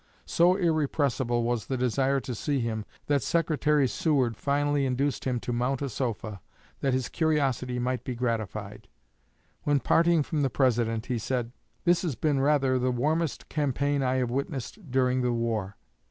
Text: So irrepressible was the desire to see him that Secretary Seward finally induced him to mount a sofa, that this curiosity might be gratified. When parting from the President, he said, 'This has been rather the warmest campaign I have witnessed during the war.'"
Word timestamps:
So 0.25 0.55
irrepressible 0.55 1.43
was 1.43 1.67
the 1.67 1.77
desire 1.77 2.19
to 2.21 2.33
see 2.33 2.59
him 2.59 2.85
that 3.05 3.21
Secretary 3.21 3.87
Seward 3.87 4.35
finally 4.35 4.83
induced 4.87 5.25
him 5.25 5.39
to 5.41 5.53
mount 5.53 5.83
a 5.83 5.89
sofa, 5.89 6.41
that 6.79 6.93
this 6.93 7.07
curiosity 7.07 7.77
might 7.77 8.03
be 8.03 8.15
gratified. 8.15 8.87
When 9.61 9.79
parting 9.79 10.23
from 10.23 10.41
the 10.41 10.49
President, 10.49 11.05
he 11.05 11.19
said, 11.19 11.51
'This 11.83 12.01
has 12.01 12.15
been 12.15 12.39
rather 12.39 12.79
the 12.79 12.89
warmest 12.89 13.47
campaign 13.47 14.01
I 14.01 14.15
have 14.15 14.31
witnessed 14.31 14.89
during 14.89 15.21
the 15.21 15.33
war.'" 15.33 15.75